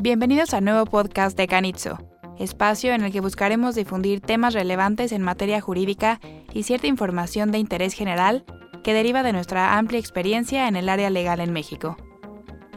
Bienvenidos 0.00 0.54
al 0.54 0.62
nuevo 0.62 0.84
podcast 0.84 1.36
de 1.36 1.48
Canitzo, 1.48 1.98
espacio 2.38 2.92
en 2.92 3.02
el 3.02 3.10
que 3.10 3.20
buscaremos 3.20 3.74
difundir 3.74 4.20
temas 4.20 4.54
relevantes 4.54 5.10
en 5.10 5.22
materia 5.22 5.60
jurídica 5.60 6.20
y 6.54 6.62
cierta 6.62 6.86
información 6.86 7.50
de 7.50 7.58
interés 7.58 7.94
general 7.94 8.44
que 8.84 8.94
deriva 8.94 9.24
de 9.24 9.32
nuestra 9.32 9.76
amplia 9.76 9.98
experiencia 9.98 10.68
en 10.68 10.76
el 10.76 10.88
área 10.88 11.10
legal 11.10 11.40
en 11.40 11.52
México. 11.52 11.96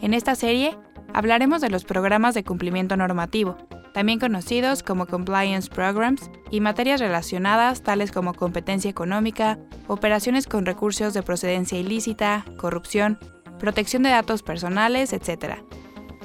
En 0.02 0.16
esta 0.16 0.34
serie 0.34 0.76
hablaremos 1.14 1.62
de 1.62 1.70
los 1.70 1.86
programas 1.86 2.34
de 2.34 2.44
cumplimiento 2.44 2.98
normativo, 2.98 3.56
también 3.94 4.20
conocidos 4.20 4.82
como 4.82 5.06
Compliance 5.06 5.70
Programs, 5.70 6.32
y 6.50 6.60
materias 6.60 7.02
relacionadas 7.02 7.84
tales 7.84 8.12
como 8.12 8.34
competencia 8.34 8.90
económica, 8.90 9.60
operaciones 9.88 10.48
con 10.48 10.66
recursos 10.66 11.14
de 11.14 11.22
procedencia 11.22 11.78
ilícita, 11.78 12.46
corrupción, 12.58 13.20
protección 13.60 14.02
de 14.02 14.10
datos 14.10 14.42
personales, 14.42 15.14
etc. 15.14 15.62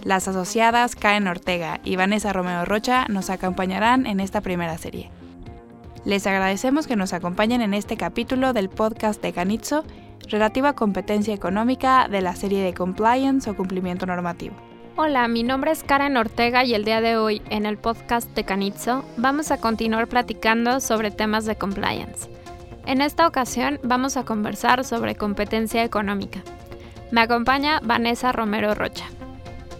Las 0.06 0.28
asociadas 0.28 0.94
Karen 0.94 1.26
Ortega 1.26 1.80
y 1.82 1.96
Vanessa 1.96 2.32
Romero 2.32 2.64
Rocha 2.64 3.06
nos 3.08 3.28
acompañarán 3.28 4.06
en 4.06 4.20
esta 4.20 4.40
primera 4.40 4.78
serie. 4.78 5.10
Les 6.04 6.28
agradecemos 6.28 6.86
que 6.86 6.94
nos 6.94 7.12
acompañen 7.12 7.60
en 7.60 7.74
este 7.74 7.96
capítulo 7.96 8.52
del 8.52 8.68
podcast 8.68 9.20
de 9.20 9.32
Canitzo 9.32 9.84
relativo 10.28 10.68
a 10.68 10.74
competencia 10.74 11.34
económica 11.34 12.06
de 12.06 12.20
la 12.20 12.36
serie 12.36 12.62
de 12.62 12.72
Compliance 12.72 13.50
o 13.50 13.56
Cumplimiento 13.56 14.06
Normativo. 14.06 14.54
Hola, 14.94 15.26
mi 15.26 15.42
nombre 15.42 15.72
es 15.72 15.82
Karen 15.82 16.16
Ortega 16.16 16.62
y 16.62 16.74
el 16.74 16.84
día 16.84 17.00
de 17.00 17.16
hoy 17.16 17.42
en 17.50 17.66
el 17.66 17.76
podcast 17.76 18.32
de 18.36 18.44
Canitzo 18.44 19.04
vamos 19.16 19.50
a 19.50 19.58
continuar 19.58 20.06
platicando 20.06 20.78
sobre 20.78 21.10
temas 21.10 21.46
de 21.46 21.56
compliance. 21.56 22.30
En 22.86 23.00
esta 23.00 23.26
ocasión 23.26 23.80
vamos 23.82 24.16
a 24.16 24.24
conversar 24.24 24.84
sobre 24.84 25.16
competencia 25.16 25.82
económica. 25.82 26.42
Me 27.10 27.22
acompaña 27.22 27.80
Vanessa 27.82 28.30
Romero 28.30 28.72
Rocha. 28.76 29.06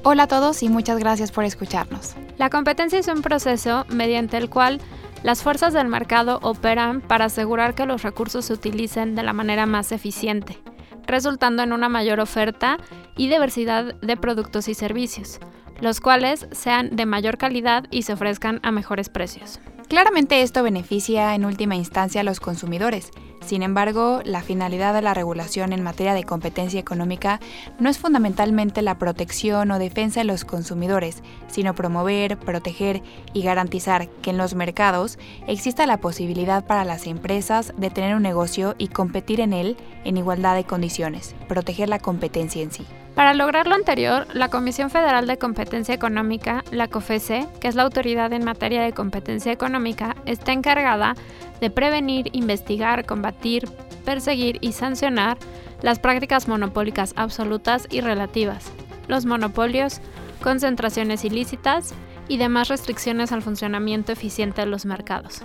Hola 0.08 0.22
a 0.22 0.28
todos 0.28 0.62
y 0.62 0.68
muchas 0.68 1.00
gracias 1.00 1.32
por 1.32 1.42
escucharnos. 1.42 2.14
La 2.38 2.48
competencia 2.48 2.96
es 2.96 3.08
un 3.08 3.22
proceso 3.22 3.84
mediante 3.88 4.36
el 4.36 4.48
cual 4.48 4.80
las 5.24 5.42
fuerzas 5.42 5.72
del 5.72 5.88
mercado 5.88 6.38
operan 6.42 7.00
para 7.00 7.24
asegurar 7.24 7.74
que 7.74 7.86
los 7.86 8.02
recursos 8.04 8.44
se 8.44 8.52
utilicen 8.52 9.16
de 9.16 9.24
la 9.24 9.32
manera 9.32 9.66
más 9.66 9.90
eficiente, 9.90 10.60
resultando 11.08 11.64
en 11.64 11.72
una 11.72 11.88
mayor 11.88 12.20
oferta 12.20 12.78
y 13.16 13.26
diversidad 13.26 13.96
de 13.96 14.16
productos 14.16 14.68
y 14.68 14.74
servicios, 14.74 15.40
los 15.80 16.00
cuales 16.00 16.46
sean 16.52 16.94
de 16.94 17.04
mayor 17.04 17.36
calidad 17.36 17.86
y 17.90 18.02
se 18.02 18.12
ofrezcan 18.12 18.60
a 18.62 18.70
mejores 18.70 19.08
precios. 19.08 19.58
Claramente 19.88 20.40
esto 20.40 20.62
beneficia 20.62 21.34
en 21.34 21.44
última 21.44 21.74
instancia 21.74 22.20
a 22.20 22.24
los 22.24 22.38
consumidores, 22.38 23.10
sin 23.46 23.62
embargo, 23.62 24.20
la 24.24 24.42
finalidad 24.42 24.92
de 24.92 25.02
la 25.02 25.14
regulación 25.14 25.72
en 25.72 25.82
materia 25.82 26.14
de 26.14 26.24
competencia 26.24 26.80
económica 26.80 27.40
no 27.78 27.88
es 27.88 27.98
fundamentalmente 27.98 28.82
la 28.82 28.98
protección 28.98 29.70
o 29.70 29.78
defensa 29.78 30.20
de 30.20 30.24
los 30.24 30.44
consumidores, 30.44 31.22
sino 31.46 31.74
promover, 31.74 32.38
proteger 32.38 33.02
y 33.32 33.42
garantizar 33.42 34.08
que 34.08 34.30
en 34.30 34.38
los 34.38 34.54
mercados 34.54 35.18
exista 35.46 35.86
la 35.86 35.98
posibilidad 35.98 36.66
para 36.66 36.84
las 36.84 37.06
empresas 37.06 37.72
de 37.76 37.90
tener 37.90 38.16
un 38.16 38.22
negocio 38.22 38.74
y 38.78 38.88
competir 38.88 39.40
en 39.40 39.52
él 39.52 39.76
en 40.04 40.16
igualdad 40.16 40.56
de 40.56 40.64
condiciones, 40.64 41.34
proteger 41.48 41.88
la 41.88 41.98
competencia 41.98 42.62
en 42.62 42.72
sí. 42.72 42.84
Para 43.16 43.32
lograr 43.32 43.66
lo 43.66 43.74
anterior, 43.74 44.26
la 44.34 44.50
Comisión 44.50 44.90
Federal 44.90 45.26
de 45.26 45.38
Competencia 45.38 45.94
Económica, 45.94 46.62
la 46.70 46.86
COFESE, 46.86 47.48
que 47.62 47.66
es 47.66 47.74
la 47.74 47.82
autoridad 47.82 48.30
en 48.34 48.44
materia 48.44 48.82
de 48.82 48.92
competencia 48.92 49.50
económica, 49.50 50.14
está 50.26 50.52
encargada 50.52 51.14
de 51.58 51.70
prevenir, 51.70 52.28
investigar, 52.32 53.06
combatir, 53.06 53.70
perseguir 54.04 54.58
y 54.60 54.72
sancionar 54.72 55.38
las 55.80 55.98
prácticas 55.98 56.46
monopólicas 56.46 57.14
absolutas 57.16 57.86
y 57.90 58.02
relativas, 58.02 58.70
los 59.08 59.24
monopolios, 59.24 60.02
concentraciones 60.42 61.24
ilícitas 61.24 61.94
y 62.28 62.36
demás 62.36 62.68
restricciones 62.68 63.32
al 63.32 63.40
funcionamiento 63.40 64.12
eficiente 64.12 64.60
de 64.60 64.66
los 64.66 64.84
mercados. 64.84 65.40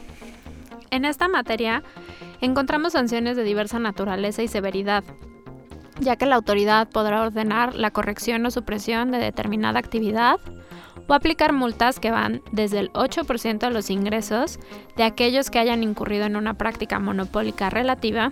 En 0.89 1.05
esta 1.05 1.29
materia 1.29 1.83
encontramos 2.41 2.91
sanciones 2.91 3.37
de 3.37 3.45
diversa 3.45 3.79
naturaleza 3.79 4.43
y 4.43 4.49
severidad, 4.49 5.05
ya 6.01 6.17
que 6.17 6.25
la 6.25 6.35
autoridad 6.35 6.89
podrá 6.89 7.21
ordenar 7.21 7.75
la 7.75 7.91
corrección 7.91 8.45
o 8.45 8.51
supresión 8.51 9.11
de 9.11 9.19
determinada 9.19 9.79
actividad 9.79 10.37
o 11.07 11.13
aplicar 11.13 11.53
multas 11.53 11.99
que 11.99 12.11
van 12.11 12.41
desde 12.51 12.79
el 12.79 12.91
8% 12.93 13.59
de 13.59 13.69
los 13.69 13.89
ingresos 13.89 14.59
de 14.97 15.03
aquellos 15.03 15.49
que 15.49 15.59
hayan 15.59 15.83
incurrido 15.83 16.25
en 16.25 16.35
una 16.35 16.55
práctica 16.55 16.99
monopólica 16.99 17.69
relativa 17.69 18.31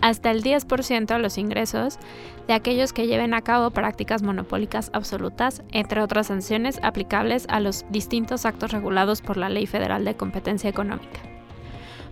hasta 0.00 0.30
el 0.30 0.42
10% 0.42 1.06
de 1.06 1.18
los 1.18 1.38
ingresos 1.38 1.98
de 2.46 2.52
aquellos 2.52 2.92
que 2.92 3.06
lleven 3.06 3.32
a 3.32 3.42
cabo 3.42 3.70
prácticas 3.70 4.22
monopólicas 4.22 4.90
absolutas, 4.92 5.62
entre 5.72 6.02
otras 6.02 6.26
sanciones 6.26 6.78
aplicables 6.82 7.46
a 7.48 7.60
los 7.60 7.86
distintos 7.90 8.44
actos 8.44 8.72
regulados 8.72 9.22
por 9.22 9.36
la 9.38 9.48
Ley 9.48 9.66
Federal 9.66 10.04
de 10.04 10.14
Competencia 10.14 10.68
Económica. 10.68 11.20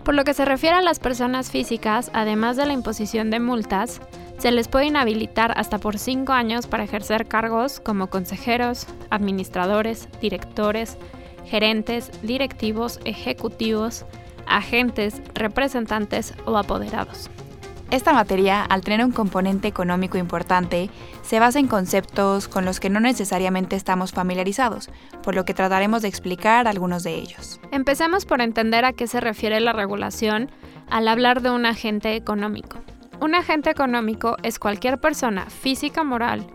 Por 0.03 0.15
lo 0.15 0.23
que 0.23 0.33
se 0.33 0.43
refiere 0.43 0.75
a 0.75 0.81
las 0.81 0.99
personas 0.99 1.49
físicas, 1.49 2.11
además 2.13 2.57
de 2.57 2.65
la 2.65 2.73
imposición 2.73 3.29
de 3.29 3.39
multas, 3.39 4.01
se 4.43 4.51
les 4.51 4.67
puede 4.67 4.87
inhabilitar 4.87 5.57
hasta 5.57 5.77
por 5.77 5.97
cinco 5.97 6.33
años 6.33 6.67
para 6.67 6.83
ejercer 6.83 7.29
cargos 7.29 7.79
como 7.79 8.07
consejeros, 8.07 8.87
administradores, 9.09 10.09
directores, 10.19 10.97
gerentes, 11.45 12.11
directivos, 12.23 12.99
ejecutivos, 13.05 14.05
agentes, 14.45 15.21
representantes 15.33 16.33
o 16.43 16.57
apoderados. 16.57 17.29
Esta 17.89 18.11
materia, 18.11 18.63
al 18.65 18.81
tener 18.81 19.05
un 19.05 19.13
componente 19.13 19.69
económico 19.69 20.17
importante, 20.17 20.89
se 21.21 21.39
basa 21.39 21.59
en 21.59 21.67
conceptos 21.67 22.49
con 22.49 22.65
los 22.65 22.81
que 22.81 22.89
no 22.89 22.99
necesariamente 22.99 23.77
estamos 23.77 24.11
familiarizados, 24.11 24.89
por 25.23 25.35
lo 25.35 25.45
que 25.45 25.53
trataremos 25.53 26.01
de 26.01 26.09
explicar 26.09 26.67
algunos 26.67 27.03
de 27.03 27.15
ellos. 27.15 27.61
Empecemos 27.71 28.25
por 28.25 28.41
entender 28.41 28.83
a 28.83 28.91
qué 28.91 29.07
se 29.07 29.21
refiere 29.21 29.61
la 29.61 29.71
regulación 29.71 30.51
al 30.89 31.07
hablar 31.07 31.41
de 31.41 31.49
un 31.49 31.65
agente 31.65 32.17
económico. 32.17 32.81
Un 33.23 33.35
agente 33.35 33.69
económico 33.69 34.35
es 34.43 34.59
cualquier 34.59 34.99
persona 34.99 35.45
física 35.45 36.01
o 36.01 36.03
moral, 36.03 36.45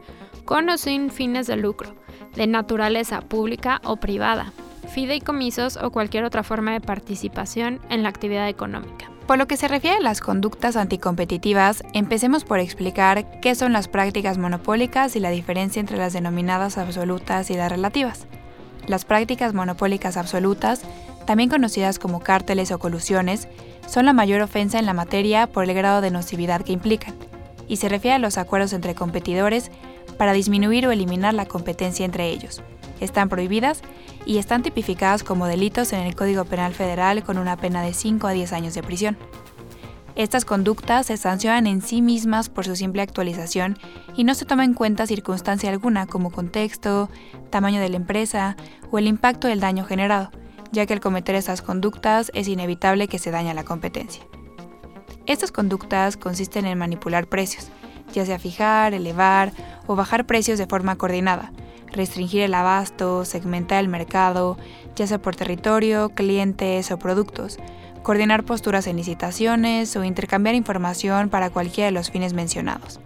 con 0.45 0.69
o 0.69 0.77
sin 0.77 1.09
fines 1.09 1.47
de 1.47 1.57
lucro, 1.57 1.95
de 2.35 2.47
naturaleza 2.47 3.23
pública 3.23 3.81
o 3.85 3.97
privada, 3.97 4.53
fideicomisos 4.93 5.79
o 5.79 5.91
cualquier 5.91 6.25
otra 6.25 6.43
forma 6.43 6.73
de 6.73 6.83
participación 6.83 7.81
en 7.89 8.03
la 8.03 8.11
actividad 8.11 8.51
económica. 8.51 9.11
Por 9.27 9.39
lo 9.39 9.49
que 9.49 9.57
se 9.57 9.67
refiere 9.67 9.97
a 9.97 10.01
las 10.01 10.21
conductas 10.21 10.77
anticompetitivas, 10.77 11.83
empecemos 11.95 12.45
por 12.45 12.59
explicar 12.59 13.41
qué 13.41 13.55
son 13.55 13.73
las 13.73 13.89
prácticas 13.89 14.37
monopólicas 14.37 15.17
y 15.17 15.21
la 15.21 15.31
diferencia 15.31 15.81
entre 15.81 15.97
las 15.97 16.13
denominadas 16.13 16.77
absolutas 16.77 17.51
y 17.51 17.55
las 17.55 17.73
relativas. 17.73 18.27
Las 18.87 19.07
prácticas 19.07 19.55
monopólicas 19.55 20.19
absolutas, 20.19 20.83
también 21.25 21.49
conocidas 21.49 21.99
como 21.99 22.21
cárteles 22.21 22.73
o 22.73 22.79
colusiones, 22.79 23.49
son 23.89 24.05
la 24.05 24.13
mayor 24.13 24.43
ofensa 24.43 24.79
en 24.79 24.87
la 24.87 24.93
materia 24.93 25.47
por 25.47 25.65
el 25.65 25.75
grado 25.75 26.01
de 26.01 26.11
nocividad 26.11 26.63
que 26.63 26.73
implican, 26.73 27.15
y 27.67 27.77
se 27.77 27.89
refiere 27.89 28.15
a 28.15 28.19
los 28.19 28.39
acuerdos 28.39 28.73
entre 28.73 28.95
competidores 28.95 29.71
para 30.17 30.33
disminuir 30.33 30.87
o 30.87 30.93
eliminar 30.93 31.35
la 31.35 31.47
competencia 31.47 32.05
entre 32.05 32.29
ellos. 32.29 32.63
Están 33.01 33.29
prohibidas 33.29 33.83
y 34.27 34.39
están 34.39 34.63
tipificadas 34.63 35.23
como 35.23 35.47
delitos 35.47 35.93
en 35.93 36.01
el 36.01 36.15
Código 36.15 36.45
Penal 36.45 36.75
Federal 36.75 37.23
con 37.23 37.39
una 37.39 37.57
pena 37.57 37.83
de 37.83 37.95
5 37.95 38.27
a 38.27 38.33
10 38.33 38.53
años 38.53 38.75
de 38.75 38.83
prisión. 38.83 39.17
Estas 40.17 40.45
conductas 40.45 41.07
se 41.07 41.17
sancionan 41.17 41.69
en 41.69 41.81
sí 41.81 42.03
mismas 42.03 42.49
por 42.49 42.65
su 42.65 42.75
simple 42.75 43.03
actualización 43.03 43.79
y 44.17 44.25
no 44.25 44.35
se 44.35 44.45
toma 44.45 44.65
en 44.65 44.75
cuenta 44.75 45.07
circunstancia 45.07 45.71
alguna 45.71 46.07
como 46.07 46.33
contexto, 46.33 47.09
tamaño 47.51 47.81
de 47.81 47.89
la 47.89 47.97
empresa 47.97 48.57
o 48.91 48.99
el 48.99 49.07
impacto 49.07 49.47
del 49.47 49.61
daño 49.61 49.85
generado, 49.85 50.33
ya 50.73 50.87
que 50.87 50.95
al 50.95 51.01
cometer 51.01 51.35
estas 51.35 51.63
conductas 51.63 52.31
es 52.35 52.49
inevitable 52.49 53.09
que 53.09 53.19
se 53.19 53.31
dañe 53.31 53.53
la 53.55 53.65
competencia. 53.65 54.25
Estas 55.27 55.53
conductas 55.53 56.17
consisten 56.17 56.67
en 56.67 56.79
manipular 56.79 57.27
precios, 57.27 57.69
ya 58.13 58.25
sea 58.25 58.39
fijar, 58.39 58.95
elevar 58.95 59.53
o 59.87 59.97
bajar 59.97 60.27
precios 60.27 60.59
de 60.59 60.67
forma 60.67 60.97
coordinada, 60.97 61.53
restringir 61.93 62.43
el 62.43 62.55
abasto, 62.55 63.25
segmentar 63.25 63.81
el 63.81 63.89
mercado, 63.89 64.57
ya 64.97 65.07
sea 65.07 65.21
por 65.21 65.37
territorio, 65.37 66.11
clientes 66.11 66.91
o 66.91 66.99
productos, 66.99 67.59
coordinar 68.03 68.45
posturas 68.45 68.87
en 68.87 68.97
licitaciones 68.97 69.95
o 69.97 70.05
intercambiar 70.05 70.55
información 70.55 71.29
para 71.29 71.51
cualquiera 71.51 71.87
de 71.87 71.93
los 71.93 72.11
fines 72.11 72.33
mencionados. 72.33 73.01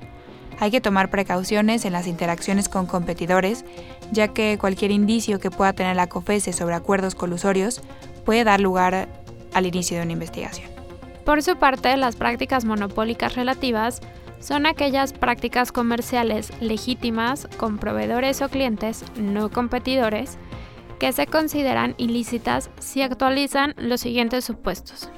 Hay 0.59 0.71
que 0.71 0.81
tomar 0.81 1.11
precauciones 1.11 1.85
en 1.85 1.93
las 1.93 2.07
interacciones 2.07 2.69
con 2.69 2.87
competidores, 2.87 3.65
ya 4.13 4.29
que 4.29 4.59
cualquier 4.61 4.91
indicio 4.91 5.41
que 5.41 5.51
pueda 5.51 5.73
tener 5.73 5.97
la 5.97 6.09
COFESE 6.09 6.53
sobre 6.53 6.75
acuerdos 6.75 7.15
colusorios 7.15 7.81
puede 8.25 8.45
dar 8.45 8.61
lugar 8.61 9.09
al 9.55 9.67
inicio 9.67 9.97
de 9.97 10.05
una 10.05 10.13
investigación. 10.13 10.71
Por 11.25 11.43
su 11.43 11.57
parte, 11.57 11.97
las 11.97 12.17
prácticas 12.17 12.65
monopólicas 12.65 13.35
relativas 13.35 14.01
son 14.41 14.67
aquellas 14.67 15.13
prácticas 15.13 15.71
comerciales 15.71 16.53
legítimas 16.61 17.49
con 17.59 17.79
proveedores 17.79 18.43
o 18.43 18.49
clientes 18.49 19.05
no 19.17 19.51
competidores 19.51 20.37
que 20.99 21.13
se 21.13 21.27
consideran 21.27 21.95
ilícitas 21.97 22.71
si 22.81 23.03
actualizan 23.03 23.75
los 23.77 24.01
siguientes 24.01 24.45
supuestos. 24.45 25.11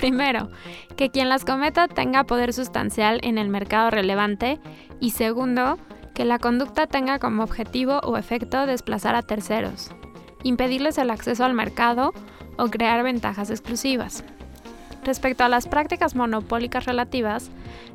Primero, 0.00 0.48
que 0.96 1.10
quien 1.10 1.28
las 1.28 1.44
cometa 1.44 1.86
tenga 1.86 2.24
poder 2.24 2.54
sustancial 2.54 3.20
en 3.22 3.36
el 3.36 3.50
mercado 3.50 3.90
relevante 3.90 4.58
y 4.98 5.10
segundo, 5.10 5.78
que 6.14 6.24
la 6.24 6.38
conducta 6.38 6.86
tenga 6.86 7.18
como 7.18 7.42
objetivo 7.42 7.98
o 7.98 8.16
efecto 8.16 8.64
desplazar 8.64 9.14
a 9.14 9.20
terceros, 9.20 9.90
impedirles 10.42 10.96
el 10.96 11.10
acceso 11.10 11.44
al 11.44 11.52
mercado 11.52 12.14
o 12.56 12.68
crear 12.68 13.02
ventajas 13.02 13.50
exclusivas. 13.50 14.24
Respecto 15.04 15.44
a 15.44 15.50
las 15.50 15.68
prácticas 15.68 16.14
monopólicas 16.14 16.86
relativas, 16.86 17.50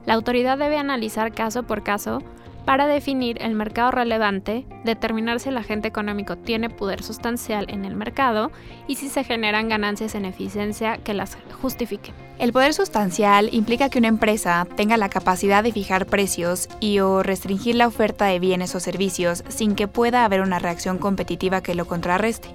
la 0.06 0.14
autoridad 0.14 0.60
debe 0.60 0.78
analizar 0.78 1.34
caso 1.34 1.64
por 1.64 1.82
caso 1.82 2.22
para 2.66 2.88
definir 2.88 3.42
el 3.42 3.54
mercado 3.54 3.92
relevante, 3.92 4.66
determinar 4.84 5.40
si 5.40 5.50
el 5.50 5.58
agente 5.58 5.88
económico 5.88 6.36
tiene 6.36 6.70
poder 6.70 7.04
sustancial 7.04 7.68
en 7.70 7.86
el 7.86 7.96
mercado 7.96 8.52
y 8.88 8.96
si 8.96 9.08
se 9.10 9.24
generan 9.24 9.70
ganancias 9.70 10.16
en 10.16 10.26
eficiencia 10.26 10.98
que 10.98 11.14
las 11.14 11.38
justifiquen. 11.62 12.16
El 12.40 12.52
poder 12.52 12.74
sustancial 12.74 13.50
implica 13.54 13.90
que 13.90 14.00
una 14.00 14.08
empresa 14.08 14.68
tenga 14.76 14.98
la 14.98 15.10
capacidad 15.10 15.64
de 15.64 15.72
fijar 15.72 16.08
precios 16.08 16.68
y 16.80 17.00
o 17.00 17.24
restringir 17.24 17.76
la 17.76 17.88
oferta 17.88 18.26
de 18.26 18.40
bienes 18.40 18.76
o 18.76 18.80
servicios 18.80 19.44
sin 19.48 19.76
que 19.76 19.88
pueda 19.88 20.26
haber 20.26 20.42
una 20.42 20.60
reacción 20.60 20.98
competitiva 20.98 21.62
que 21.62 21.76
lo 21.76 21.86
contrarreste. 21.86 22.50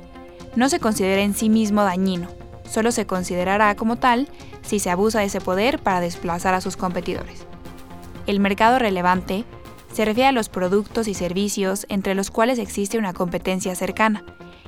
No 0.57 0.69
se 0.69 0.81
considera 0.81 1.23
en 1.23 1.35
sí 1.35 1.49
mismo 1.49 1.85
dañino, 1.85 2.29
solo 2.69 2.91
se 2.91 3.07
considerará 3.07 3.75
como 3.77 3.97
tal 3.97 4.29
si 4.63 4.81
se 4.81 4.91
abusa 4.91 5.21
de 5.21 5.27
ese 5.27 5.41
poder 5.41 5.79
para 5.79 6.01
desplazar 6.01 6.55
a 6.55 6.61
sus 6.61 6.77
competidores. 6.77 7.47
El 8.27 8.41
mercado 8.41 8.79
relevante 8.79 9.45
se 9.93 10.05
refiere 10.05 10.29
a 10.29 10.33
los 10.33 10.49
productos 10.49 11.09
y 11.09 11.15
servicios 11.15 11.87
entre 11.89 12.15
los 12.15 12.31
cuales 12.31 12.59
existe 12.59 12.99
una 12.99 13.13
competencia 13.13 13.75
cercana, 13.75 14.25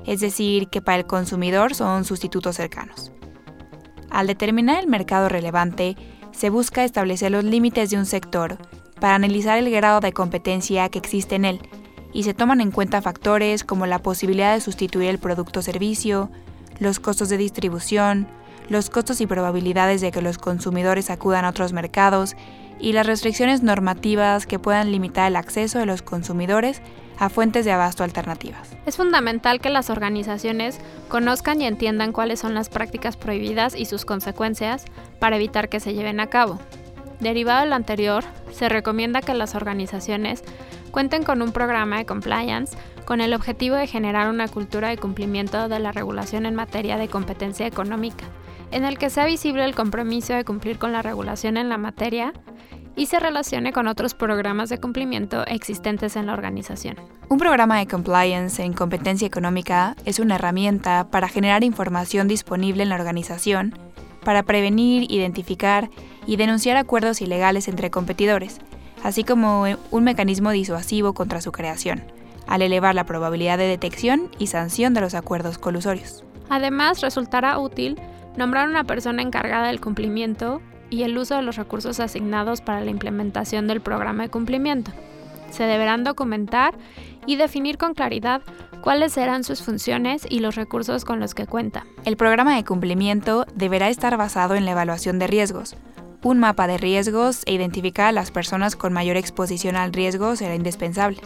es 0.06 0.20
decir, 0.20 0.68
que 0.68 0.82
para 0.82 0.98
el 0.98 1.06
consumidor 1.06 1.74
son 1.74 2.04
sustitutos 2.04 2.56
cercanos. 2.56 3.12
Al 4.10 4.26
determinar 4.26 4.80
el 4.80 4.88
mercado 4.88 5.28
relevante, 5.28 5.96
se 6.32 6.50
busca 6.50 6.84
establecer 6.84 7.30
los 7.30 7.44
límites 7.44 7.90
de 7.90 7.98
un 7.98 8.06
sector 8.06 8.58
para 9.00 9.14
analizar 9.14 9.58
el 9.58 9.70
grado 9.70 10.00
de 10.00 10.12
competencia 10.12 10.88
que 10.88 10.98
existe 10.98 11.34
en 11.34 11.44
él, 11.44 11.60
y 12.12 12.24
se 12.24 12.34
toman 12.34 12.60
en 12.60 12.70
cuenta 12.70 13.00
factores 13.00 13.64
como 13.64 13.86
la 13.86 14.00
posibilidad 14.00 14.54
de 14.54 14.60
sustituir 14.60 15.08
el 15.08 15.18
producto 15.18 15.60
o 15.60 15.62
servicio, 15.62 16.30
los 16.78 17.00
costos 17.00 17.28
de 17.28 17.38
distribución, 17.38 18.28
los 18.68 18.90
costos 18.90 19.20
y 19.20 19.26
probabilidades 19.26 20.00
de 20.00 20.10
que 20.10 20.22
los 20.22 20.38
consumidores 20.38 21.10
acudan 21.10 21.44
a 21.44 21.50
otros 21.50 21.72
mercados 21.72 22.36
y 22.82 22.92
las 22.92 23.06
restricciones 23.06 23.62
normativas 23.62 24.44
que 24.44 24.58
puedan 24.58 24.90
limitar 24.90 25.28
el 25.28 25.36
acceso 25.36 25.78
de 25.78 25.86
los 25.86 26.02
consumidores 26.02 26.82
a 27.18 27.28
fuentes 27.28 27.64
de 27.64 27.70
abasto 27.70 28.02
alternativas. 28.02 28.76
Es 28.84 28.96
fundamental 28.96 29.60
que 29.60 29.70
las 29.70 29.88
organizaciones 29.88 30.80
conozcan 31.08 31.60
y 31.62 31.66
entiendan 31.66 32.12
cuáles 32.12 32.40
son 32.40 32.54
las 32.54 32.68
prácticas 32.68 33.16
prohibidas 33.16 33.76
y 33.76 33.84
sus 33.84 34.04
consecuencias 34.04 34.84
para 35.20 35.36
evitar 35.36 35.68
que 35.68 35.78
se 35.78 35.94
lleven 35.94 36.18
a 36.18 36.26
cabo. 36.26 36.58
Derivado 37.20 37.60
de 37.62 37.68
lo 37.68 37.76
anterior, 37.76 38.24
se 38.50 38.68
recomienda 38.68 39.20
que 39.22 39.34
las 39.34 39.54
organizaciones 39.54 40.42
cuenten 40.90 41.22
con 41.22 41.40
un 41.40 41.52
programa 41.52 41.98
de 41.98 42.06
compliance 42.06 42.76
con 43.04 43.20
el 43.20 43.34
objetivo 43.34 43.76
de 43.76 43.86
generar 43.86 44.28
una 44.28 44.48
cultura 44.48 44.88
de 44.88 44.96
cumplimiento 44.96 45.68
de 45.68 45.78
la 45.78 45.92
regulación 45.92 46.46
en 46.46 46.56
materia 46.56 46.96
de 46.96 47.08
competencia 47.08 47.66
económica, 47.66 48.24
en 48.72 48.84
el 48.84 48.98
que 48.98 49.10
sea 49.10 49.26
visible 49.26 49.64
el 49.64 49.74
compromiso 49.74 50.32
de 50.34 50.44
cumplir 50.44 50.78
con 50.78 50.92
la 50.92 51.02
regulación 51.02 51.56
en 51.56 51.68
la 51.68 51.78
materia 51.78 52.32
y 52.96 53.06
se 53.06 53.20
relacione 53.20 53.72
con 53.72 53.86
otros 53.86 54.14
programas 54.14 54.68
de 54.68 54.78
cumplimiento 54.78 55.46
existentes 55.46 56.16
en 56.16 56.26
la 56.26 56.32
organización. 56.32 56.96
Un 57.28 57.38
programa 57.38 57.78
de 57.78 57.86
compliance 57.86 58.62
en 58.62 58.72
competencia 58.72 59.26
económica 59.26 59.96
es 60.04 60.18
una 60.18 60.34
herramienta 60.34 61.08
para 61.10 61.28
generar 61.28 61.64
información 61.64 62.28
disponible 62.28 62.82
en 62.82 62.88
la 62.88 62.96
organización 62.96 63.74
para 64.24 64.42
prevenir, 64.42 65.10
identificar 65.10 65.90
y 66.26 66.36
denunciar 66.36 66.76
acuerdos 66.76 67.20
ilegales 67.20 67.68
entre 67.68 67.90
competidores, 67.90 68.58
así 69.02 69.24
como 69.24 69.64
un 69.90 70.04
mecanismo 70.04 70.50
disuasivo 70.50 71.12
contra 71.12 71.40
su 71.40 71.50
creación, 71.50 72.04
al 72.46 72.62
elevar 72.62 72.94
la 72.94 73.04
probabilidad 73.04 73.58
de 73.58 73.66
detección 73.66 74.30
y 74.38 74.46
sanción 74.46 74.94
de 74.94 75.00
los 75.00 75.14
acuerdos 75.14 75.58
colusorios. 75.58 76.24
Además, 76.48 77.00
resultará 77.00 77.58
útil 77.58 77.98
nombrar 78.36 78.68
una 78.68 78.84
persona 78.84 79.22
encargada 79.22 79.68
del 79.68 79.80
cumplimiento 79.80 80.60
y 80.90 81.04
el 81.04 81.16
uso 81.16 81.36
de 81.36 81.42
los 81.42 81.56
recursos 81.56 82.00
asignados 82.00 82.60
para 82.60 82.82
la 82.82 82.90
implementación 82.90 83.66
del 83.66 83.80
programa 83.80 84.24
de 84.24 84.28
cumplimiento. 84.28 84.92
Se 85.50 85.64
deberán 85.64 86.04
documentar 86.04 86.74
y 87.26 87.36
definir 87.36 87.78
con 87.78 87.94
claridad 87.94 88.42
cuáles 88.82 89.12
serán 89.12 89.44
sus 89.44 89.62
funciones 89.62 90.26
y 90.28 90.40
los 90.40 90.54
recursos 90.54 91.04
con 91.04 91.20
los 91.20 91.34
que 91.34 91.46
cuenta. 91.46 91.86
El 92.04 92.16
programa 92.16 92.56
de 92.56 92.64
cumplimiento 92.64 93.46
deberá 93.54 93.88
estar 93.88 94.16
basado 94.16 94.54
en 94.54 94.64
la 94.64 94.72
evaluación 94.72 95.18
de 95.18 95.28
riesgos. 95.28 95.76
Un 96.22 96.38
mapa 96.38 96.66
de 96.66 96.78
riesgos 96.78 97.42
e 97.46 97.52
identificar 97.52 98.06
a 98.06 98.12
las 98.12 98.30
personas 98.30 98.76
con 98.76 98.92
mayor 98.92 99.16
exposición 99.16 99.76
al 99.76 99.92
riesgo 99.92 100.36
será 100.36 100.54
indispensable. 100.54 101.20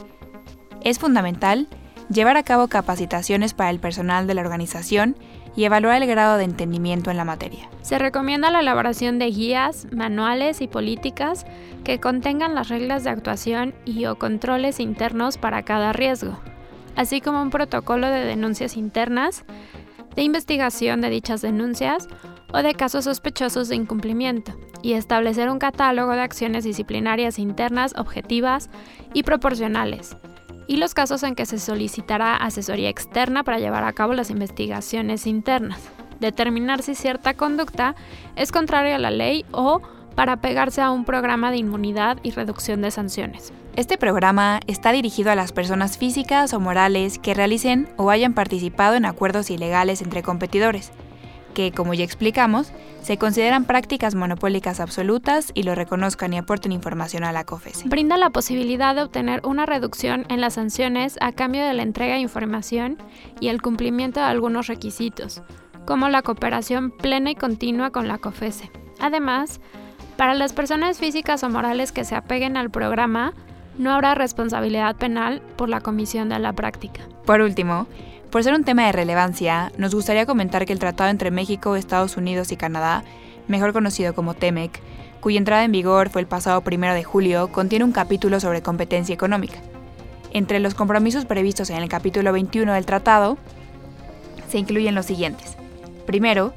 Es 0.82 0.98
fundamental 0.98 1.68
llevar 2.08 2.36
a 2.36 2.42
cabo 2.42 2.68
capacitaciones 2.68 3.52
para 3.52 3.70
el 3.70 3.80
personal 3.80 4.26
de 4.26 4.34
la 4.34 4.42
organización 4.42 5.16
y 5.56 5.64
evaluar 5.64 6.02
el 6.02 6.08
grado 6.08 6.36
de 6.36 6.44
entendimiento 6.44 7.10
en 7.10 7.16
la 7.16 7.24
materia. 7.24 7.68
Se 7.80 7.98
recomienda 7.98 8.50
la 8.50 8.60
elaboración 8.60 9.18
de 9.18 9.26
guías, 9.26 9.88
manuales 9.90 10.60
y 10.60 10.68
políticas 10.68 11.46
que 11.82 11.98
contengan 11.98 12.54
las 12.54 12.68
reglas 12.68 13.04
de 13.04 13.10
actuación 13.10 13.74
y 13.84 14.04
o 14.06 14.16
controles 14.16 14.78
internos 14.78 15.38
para 15.38 15.62
cada 15.62 15.92
riesgo, 15.92 16.38
así 16.94 17.20
como 17.20 17.40
un 17.40 17.50
protocolo 17.50 18.06
de 18.08 18.24
denuncias 18.24 18.76
internas, 18.76 19.44
de 20.14 20.22
investigación 20.22 21.00
de 21.00 21.10
dichas 21.10 21.42
denuncias 21.42 22.08
o 22.52 22.58
de 22.58 22.74
casos 22.74 23.04
sospechosos 23.04 23.68
de 23.68 23.76
incumplimiento, 23.76 24.52
y 24.82 24.92
establecer 24.92 25.50
un 25.50 25.58
catálogo 25.58 26.12
de 26.12 26.20
acciones 26.20 26.64
disciplinarias 26.64 27.38
internas 27.38 27.94
objetivas 27.96 28.70
y 29.14 29.24
proporcionales 29.24 30.16
y 30.66 30.76
los 30.76 30.94
casos 30.94 31.22
en 31.22 31.34
que 31.34 31.46
se 31.46 31.58
solicitará 31.58 32.36
asesoría 32.36 32.88
externa 32.88 33.44
para 33.44 33.58
llevar 33.58 33.84
a 33.84 33.92
cabo 33.92 34.14
las 34.14 34.30
investigaciones 34.30 35.26
internas, 35.26 35.80
determinar 36.20 36.82
si 36.82 36.94
cierta 36.94 37.34
conducta 37.34 37.94
es 38.36 38.52
contraria 38.52 38.96
a 38.96 39.00
la 39.00 39.10
ley 39.10 39.44
o 39.52 39.80
para 40.14 40.38
pegarse 40.38 40.80
a 40.80 40.90
un 40.90 41.04
programa 41.04 41.50
de 41.50 41.58
inmunidad 41.58 42.18
y 42.22 42.30
reducción 42.30 42.80
de 42.80 42.90
sanciones. 42.90 43.52
Este 43.76 43.98
programa 43.98 44.60
está 44.66 44.90
dirigido 44.92 45.30
a 45.30 45.34
las 45.34 45.52
personas 45.52 45.98
físicas 45.98 46.54
o 46.54 46.60
morales 46.60 47.18
que 47.18 47.34
realicen 47.34 47.90
o 47.98 48.10
hayan 48.10 48.32
participado 48.32 48.94
en 48.94 49.04
acuerdos 49.04 49.50
ilegales 49.50 50.00
entre 50.00 50.22
competidores, 50.22 50.92
que, 51.56 51.72
como 51.72 51.94
ya 51.94 52.04
explicamos, 52.04 52.70
se 53.00 53.16
consideran 53.16 53.64
prácticas 53.64 54.14
monopólicas 54.14 54.78
absolutas 54.78 55.52
y 55.54 55.62
lo 55.62 55.74
reconozcan 55.74 56.34
y 56.34 56.38
aporten 56.38 56.70
información 56.70 57.24
a 57.24 57.32
la 57.32 57.44
COFES. 57.44 57.84
Brinda 57.86 58.18
la 58.18 58.28
posibilidad 58.28 58.94
de 58.94 59.02
obtener 59.02 59.40
una 59.42 59.64
reducción 59.64 60.26
en 60.28 60.42
las 60.42 60.52
sanciones 60.52 61.16
a 61.22 61.32
cambio 61.32 61.64
de 61.64 61.72
la 61.72 61.82
entrega 61.82 62.12
de 62.12 62.20
información 62.20 62.98
y 63.40 63.48
el 63.48 63.62
cumplimiento 63.62 64.20
de 64.20 64.26
algunos 64.26 64.66
requisitos, 64.66 65.40
como 65.86 66.10
la 66.10 66.20
cooperación 66.20 66.90
plena 66.90 67.30
y 67.30 67.36
continua 67.36 67.90
con 67.90 68.06
la 68.06 68.18
COFESE. 68.18 68.70
Además, 69.00 69.62
para 70.18 70.34
las 70.34 70.52
personas 70.52 70.98
físicas 70.98 71.42
o 71.42 71.48
morales 71.48 71.90
que 71.90 72.04
se 72.04 72.16
apeguen 72.16 72.58
al 72.58 72.70
programa, 72.70 73.32
no 73.78 73.94
habrá 73.94 74.14
responsabilidad 74.14 74.96
penal 74.96 75.40
por 75.56 75.70
la 75.70 75.80
comisión 75.80 76.28
de 76.28 76.38
la 76.38 76.52
práctica. 76.52 77.00
Por 77.24 77.40
último, 77.40 77.86
por 78.36 78.44
ser 78.44 78.52
un 78.52 78.64
tema 78.64 78.84
de 78.84 78.92
relevancia, 78.92 79.72
nos 79.78 79.94
gustaría 79.94 80.26
comentar 80.26 80.66
que 80.66 80.74
el 80.74 80.78
tratado 80.78 81.08
entre 81.08 81.30
México, 81.30 81.74
Estados 81.74 82.18
Unidos 82.18 82.52
y 82.52 82.58
Canadá, 82.58 83.02
mejor 83.48 83.72
conocido 83.72 84.14
como 84.14 84.34
TEMEC, 84.34 84.78
cuya 85.20 85.38
entrada 85.38 85.64
en 85.64 85.72
vigor 85.72 86.10
fue 86.10 86.20
el 86.20 86.26
pasado 86.26 86.60
primero 86.60 86.92
de 86.92 87.02
julio, 87.02 87.48
contiene 87.50 87.86
un 87.86 87.92
capítulo 87.92 88.38
sobre 88.38 88.60
competencia 88.60 89.14
económica. 89.14 89.56
Entre 90.32 90.60
los 90.60 90.74
compromisos 90.74 91.24
previstos 91.24 91.70
en 91.70 91.78
el 91.78 91.88
capítulo 91.88 92.30
21 92.30 92.74
del 92.74 92.84
tratado, 92.84 93.38
se 94.50 94.58
incluyen 94.58 94.94
los 94.94 95.06
siguientes. 95.06 95.56
Primero, 96.04 96.52